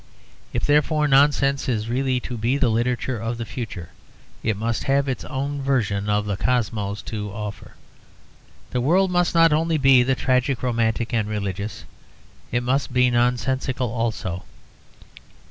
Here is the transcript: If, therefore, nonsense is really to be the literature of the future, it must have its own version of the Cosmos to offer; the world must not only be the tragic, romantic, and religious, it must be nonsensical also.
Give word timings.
If, 0.51 0.65
therefore, 0.65 1.07
nonsense 1.07 1.69
is 1.69 1.87
really 1.87 2.19
to 2.21 2.35
be 2.35 2.57
the 2.57 2.69
literature 2.69 3.19
of 3.19 3.37
the 3.37 3.45
future, 3.45 3.89
it 4.41 4.57
must 4.57 4.85
have 4.85 5.07
its 5.07 5.23
own 5.25 5.61
version 5.61 6.09
of 6.09 6.25
the 6.25 6.35
Cosmos 6.37 7.03
to 7.03 7.29
offer; 7.29 7.75
the 8.71 8.81
world 8.81 9.11
must 9.11 9.35
not 9.35 9.53
only 9.53 9.77
be 9.77 10.01
the 10.01 10.15
tragic, 10.15 10.63
romantic, 10.63 11.13
and 11.13 11.27
religious, 11.29 11.83
it 12.51 12.63
must 12.63 12.91
be 12.91 13.11
nonsensical 13.11 13.91
also. 13.91 14.43